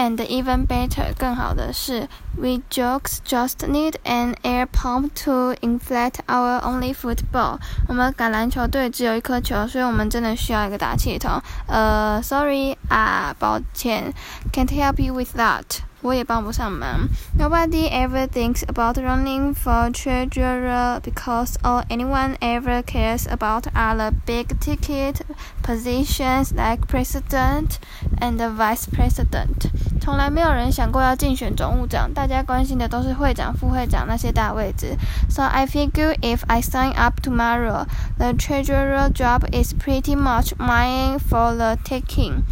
[0.00, 7.58] And even better，更好的是，We jokes just need an air pump to inflate our only football。
[7.88, 11.40] 我们橄榄球队只有一颗球，所以我们真的需要一个打气筒。
[11.66, 14.12] 呃，Sorry 啊，抱歉，
[14.52, 15.64] Can't help you with that。
[16.02, 17.08] 我也帮不上忙。
[17.38, 24.58] Nobody ever thinks about running for treasurer because all anyone ever cares about are the big
[24.60, 25.22] ticket
[25.62, 27.78] positions like president
[28.20, 29.70] and vice president。
[30.00, 34.96] 从来没有人想过要竞选总务长，大家关心的都是会长、副会长那些大位置。
[35.28, 37.86] So I figure if I sign up tomorrow,
[38.18, 42.42] the treasurer job is pretty much mine for the taking.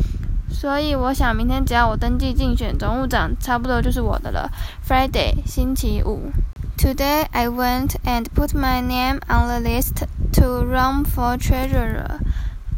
[0.49, 4.51] 所以我想，明天只要我登记竞选总务长，差不多就是我的了。
[4.87, 6.31] Friday，星期五。
[6.77, 12.19] Today I went and put my name on the list to run for treasurer。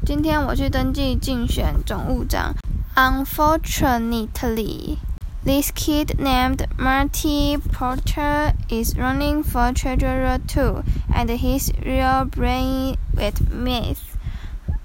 [0.04, 2.54] 今天我去登记竞选总务长。
[2.94, 4.98] Unfortunately,
[5.44, 13.40] this kid named Marty Porter is running for treasurer too, and he's real brain with
[13.50, 14.09] math.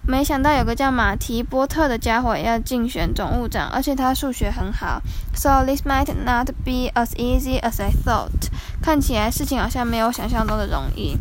[0.09, 5.03] 没想到有个叫马提波特的家伙要竞选总务长，而且他数学很好。
[5.35, 8.51] So this might not be as easy as I thought。
[8.81, 11.19] 看起来事情好像没有想象中的容易。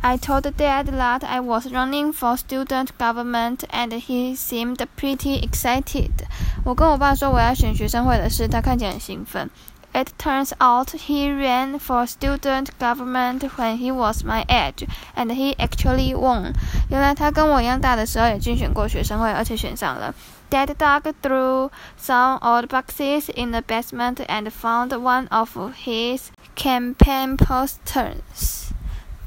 [0.00, 6.10] I told Dad that I was running for student government, and he seemed pretty excited.
[6.64, 9.50] 我跟我爸说我要选学生会的事，他看起来很兴奋。
[9.94, 16.14] It turns out he ran for student government when he was my age, and he actually
[16.14, 16.52] won.
[16.90, 20.14] 原来他跟我一样大的时候也竞选过学生会，而且选上了。
[20.50, 28.68] Dad dug through some old boxes in the basement and found one of his campaign posters.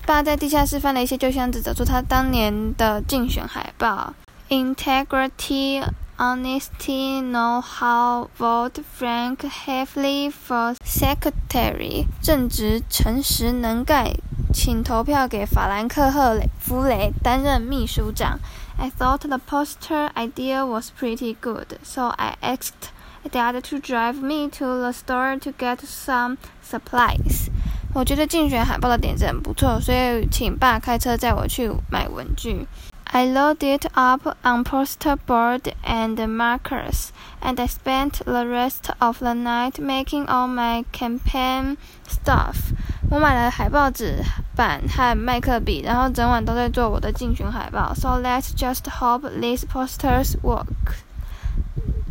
[0.05, 4.15] 爸在地下室翻了一些旧箱子，找出他当年的竞选海报。
[4.49, 5.83] Integrity
[6.17, 12.07] honesty, know-how, vote Frank Heffley for secretary.
[12.21, 14.07] 正直、诚实、能干，
[14.52, 18.38] 请投票给法兰克·赫雷弗雷担任秘书长。
[18.78, 22.90] I thought the poster idea was pretty good, so I asked
[23.30, 27.48] Dad to drive me to the store to get some supplies.
[27.94, 32.66] 我觉得竞选海报的点子很不错，所以请爸开车载我去买文具。
[33.04, 37.08] I loaded up on poster board and markers,
[37.40, 41.76] and I spent the rest of the night making all my campaign
[42.06, 42.72] stuff.
[43.11, 44.23] 我买了海报纸
[44.55, 47.93] 板和麦克笔，然后整晚都在做我的竞选海报。
[47.93, 50.65] So let's just hope these posters work.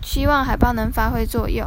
[0.03, 1.67] 希望海报能发挥作用。